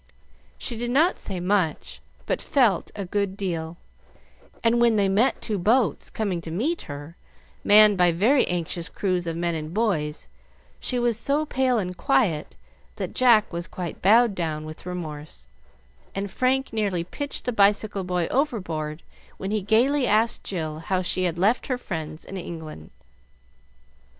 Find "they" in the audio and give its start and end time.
4.95-5.07